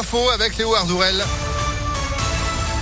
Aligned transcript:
l'info 0.00 0.30
avec 0.30 0.56
Léo 0.56 0.74
Ardourel. 0.74 1.22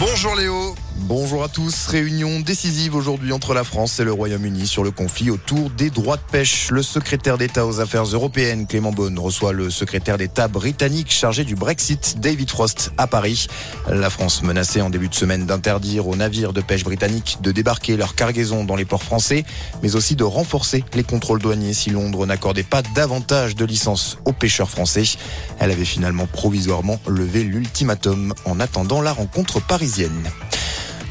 Bonjour 0.00 0.34
Léo. 0.34 0.74
Bonjour 0.96 1.42
à 1.42 1.48
tous. 1.48 1.88
Réunion 1.88 2.38
décisive 2.38 2.94
aujourd'hui 2.94 3.32
entre 3.32 3.52
la 3.52 3.64
France 3.64 3.98
et 3.98 4.04
le 4.04 4.12
Royaume-Uni 4.12 4.66
sur 4.66 4.84
le 4.84 4.92
conflit 4.92 5.28
autour 5.28 5.68
des 5.70 5.90
droits 5.90 6.16
de 6.16 6.22
pêche. 6.30 6.70
Le 6.70 6.84
secrétaire 6.84 7.36
d'État 7.36 7.66
aux 7.66 7.80
affaires 7.80 8.04
européennes, 8.04 8.68
Clément 8.68 8.92
Beaune, 8.92 9.18
reçoit 9.18 9.52
le 9.52 9.70
secrétaire 9.70 10.18
d'État 10.18 10.46
britannique 10.46 11.10
chargé 11.10 11.44
du 11.44 11.56
Brexit, 11.56 12.20
David 12.20 12.48
Frost, 12.48 12.92
à 12.96 13.08
Paris. 13.08 13.48
La 13.88 14.08
France 14.08 14.42
menacée 14.42 14.80
en 14.82 14.88
début 14.88 15.08
de 15.08 15.14
semaine 15.16 15.46
d'interdire 15.46 16.06
aux 16.06 16.14
navires 16.14 16.52
de 16.52 16.60
pêche 16.60 16.84
britanniques 16.84 17.38
de 17.42 17.50
débarquer 17.50 17.96
leur 17.96 18.14
cargaison 18.14 18.64
dans 18.64 18.76
les 18.76 18.84
ports 18.84 19.02
français, 19.02 19.44
mais 19.82 19.96
aussi 19.96 20.14
de 20.14 20.24
renforcer 20.24 20.84
les 20.94 21.04
contrôles 21.04 21.42
douaniers 21.42 21.74
si 21.74 21.90
Londres 21.90 22.24
n'accordait 22.24 22.62
pas 22.62 22.82
davantage 22.94 23.56
de 23.56 23.64
licences 23.64 24.18
aux 24.26 24.32
pêcheurs 24.32 24.70
français. 24.70 25.04
Elle 25.58 25.72
avait 25.72 25.84
finalement 25.84 26.26
provisoirement 26.26 27.00
levé 27.08 27.42
l'ultimatum 27.42 28.32
en 28.44 28.60
attendant 28.60 29.02
la 29.02 29.12
rencontre 29.12 29.60
parisienne. 29.60 30.30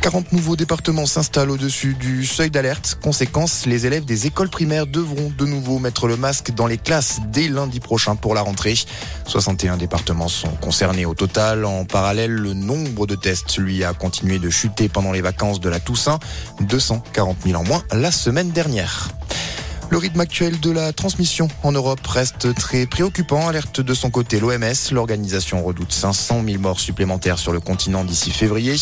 40 0.03 0.33
nouveaux 0.33 0.57
départements 0.57 1.05
s'installent 1.05 1.51
au-dessus 1.51 1.93
du 1.93 2.25
seuil 2.25 2.51
d'alerte. 2.51 2.97
Conséquence, 3.01 3.65
les 3.65 3.85
élèves 3.85 4.03
des 4.03 4.27
écoles 4.27 4.49
primaires 4.49 4.85
devront 4.85 5.31
de 5.37 5.45
nouveau 5.45 5.79
mettre 5.79 6.09
le 6.09 6.17
masque 6.17 6.51
dans 6.51 6.67
les 6.67 6.77
classes 6.77 7.21
dès 7.27 7.47
lundi 7.47 7.79
prochain 7.79 8.17
pour 8.17 8.35
la 8.35 8.41
rentrée. 8.41 8.75
61 9.25 9.77
départements 9.77 10.27
sont 10.27 10.51
concernés 10.59 11.05
au 11.05 11.13
total. 11.13 11.63
En 11.63 11.85
parallèle, 11.85 12.33
le 12.33 12.53
nombre 12.53 13.07
de 13.07 13.15
tests, 13.15 13.57
lui, 13.57 13.85
a 13.85 13.93
continué 13.93 14.39
de 14.39 14.49
chuter 14.49 14.89
pendant 14.89 15.13
les 15.13 15.21
vacances 15.21 15.61
de 15.61 15.69
la 15.69 15.79
Toussaint. 15.79 16.19
240 16.59 17.37
000 17.45 17.57
en 17.57 17.63
moins 17.63 17.81
la 17.93 18.11
semaine 18.11 18.51
dernière. 18.51 19.07
Le 19.93 19.99
rythme 19.99 20.21
actuel 20.21 20.59
de 20.59 20.71
la 20.71 20.91
transmission 20.91 21.47
en 21.61 21.71
Europe 21.71 22.03
reste 22.07 22.55
très 22.55 22.87
préoccupant, 22.87 23.47
alerte 23.47 23.79
de 23.79 23.93
son 23.93 24.09
côté 24.09 24.39
l'OMS. 24.39 24.73
L'organisation 24.91 25.63
redoute 25.63 25.91
500 25.91 26.41
000 26.43 26.59
morts 26.59 26.79
supplémentaires 26.79 27.37
sur 27.37 27.53
le 27.53 27.59
continent 27.59 28.03
d'ici 28.03 28.31
février. 28.31 28.73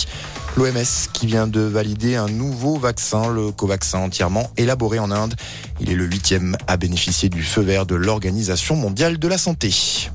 L'OMS 0.56 1.10
qui 1.12 1.28
vient 1.28 1.48
de 1.48 1.60
valider 1.60 2.16
un 2.16 2.30
nouveau 2.30 2.80
vaccin, 2.80 3.28
le 3.30 3.52
Covaxin 3.52 4.00
entièrement 4.00 4.50
élaboré 4.56 5.00
en 5.00 5.12
Inde. 5.12 5.36
Il 5.82 5.92
est 5.92 5.96
le 5.96 6.06
huitième 6.06 6.56
à 6.68 6.78
bénéficier 6.78 7.28
du 7.28 7.44
feu 7.44 7.62
vert 7.62 7.86
de 7.86 7.96
l'Organisation 7.96 8.78
mondiale 8.78 9.20
de 9.20 9.28
la 9.28 9.38
santé. 9.38 10.10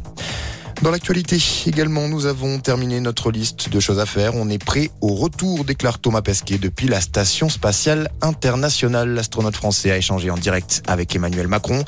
Dans 0.87 0.93
l'actualité 0.93 1.39
également, 1.67 2.07
nous 2.07 2.27
avons 2.27 2.61
terminé 2.61 3.01
notre 3.01 3.33
liste 3.33 3.71
de 3.71 3.81
choses 3.81 3.99
à 3.99 4.07
faire. 4.07 4.37
On 4.37 4.49
est 4.49 4.65
prêt 4.65 4.93
au 5.01 5.17
retour, 5.17 5.65
déclare 5.65 5.99
Thomas 5.99 6.23
Pesquet 6.23 6.59
depuis 6.59 6.87
la 6.87 7.01
Station 7.01 7.49
spatiale 7.49 8.09
internationale. 8.23 9.09
L'astronaute 9.09 9.57
français 9.57 9.91
a 9.91 9.97
échangé 9.97 10.31
en 10.31 10.37
direct 10.37 10.85
avec 10.87 11.17
Emmanuel 11.17 11.49
Macron. 11.49 11.85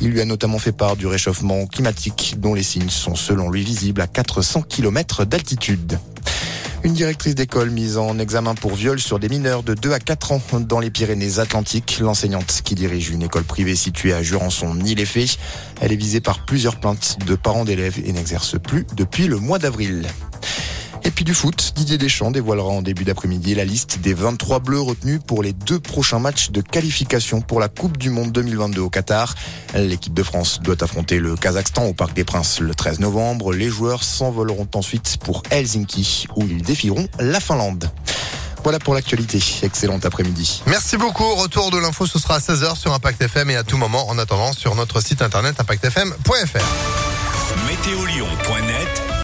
Il 0.00 0.08
lui 0.08 0.20
a 0.20 0.24
notamment 0.24 0.58
fait 0.58 0.72
part 0.72 0.96
du 0.96 1.06
réchauffement 1.06 1.64
climatique 1.66 2.34
dont 2.38 2.54
les 2.54 2.64
signes 2.64 2.90
sont 2.90 3.14
selon 3.14 3.50
lui 3.50 3.62
visibles 3.62 4.00
à 4.00 4.08
400 4.08 4.62
km 4.62 5.24
d'altitude. 5.24 6.00
Une 6.82 6.94
directrice 6.94 7.34
d'école 7.34 7.68
mise 7.68 7.98
en 7.98 8.18
examen 8.18 8.54
pour 8.54 8.74
viol 8.74 8.98
sur 8.98 9.18
des 9.18 9.28
mineurs 9.28 9.62
de 9.62 9.74
2 9.74 9.92
à 9.92 9.98
4 9.98 10.32
ans 10.32 10.40
dans 10.60 10.80
les 10.80 10.90
Pyrénées-Atlantiques. 10.90 11.98
L'enseignante 12.00 12.62
qui 12.64 12.74
dirige 12.74 13.10
une 13.10 13.22
école 13.22 13.44
privée 13.44 13.76
située 13.76 14.14
à 14.14 14.22
Jurançon 14.22 14.74
nie 14.74 14.94
les 14.94 15.04
faits. 15.04 15.36
Elle 15.82 15.92
est 15.92 15.96
visée 15.96 16.22
par 16.22 16.46
plusieurs 16.46 16.80
plaintes 16.80 17.18
de 17.26 17.34
parents 17.34 17.66
d'élèves 17.66 18.00
et 18.02 18.12
n'exerce 18.12 18.58
plus 18.58 18.86
depuis 18.96 19.26
le 19.26 19.36
mois 19.36 19.58
d'avril. 19.58 20.06
Et 21.02 21.10
puis 21.10 21.24
du 21.24 21.34
foot, 21.34 21.72
Didier 21.76 21.98
Deschamps 21.98 22.30
dévoilera 22.30 22.68
en 22.68 22.82
début 22.82 23.04
d'après-midi 23.04 23.54
la 23.54 23.64
liste 23.64 24.00
des 24.00 24.12
23 24.12 24.60
bleus 24.60 24.80
retenus 24.80 25.20
pour 25.26 25.42
les 25.42 25.52
deux 25.52 25.80
prochains 25.80 26.18
matchs 26.18 26.50
de 26.50 26.60
qualification 26.60 27.40
pour 27.40 27.58
la 27.58 27.68
Coupe 27.68 27.96
du 27.96 28.10
Monde 28.10 28.32
2022 28.32 28.80
au 28.80 28.90
Qatar. 28.90 29.34
L'équipe 29.74 30.12
de 30.12 30.22
France 30.22 30.60
doit 30.62 30.82
affronter 30.82 31.18
le 31.18 31.36
Kazakhstan 31.36 31.86
au 31.86 31.94
Parc 31.94 32.12
des 32.14 32.24
Princes 32.24 32.60
le 32.60 32.74
13 32.74 33.00
novembre. 33.00 33.52
Les 33.54 33.68
joueurs 33.68 34.04
s'envoleront 34.04 34.68
ensuite 34.74 35.16
pour 35.24 35.42
Helsinki 35.50 36.26
où 36.36 36.44
ils 36.44 36.62
défieront 36.62 37.08
la 37.18 37.40
Finlande. 37.40 37.90
Voilà 38.62 38.78
pour 38.78 38.94
l'actualité. 38.94 39.40
Excellent 39.62 39.98
après-midi. 40.02 40.62
Merci 40.66 40.98
beaucoup. 40.98 41.34
Retour 41.34 41.70
de 41.70 41.78
l'info, 41.78 42.06
ce 42.06 42.18
sera 42.18 42.36
à 42.36 42.38
16h 42.40 42.76
sur 42.76 42.92
Impact 42.92 43.22
FM 43.22 43.50
et 43.50 43.56
à 43.56 43.62
tout 43.62 43.78
moment 43.78 44.08
en 44.10 44.18
attendant 44.18 44.52
sur 44.52 44.74
notre 44.74 45.00
site 45.00 45.22
internet 45.22 45.58
impactfm.fr. 45.58 46.58
Météolion.net 47.66 49.10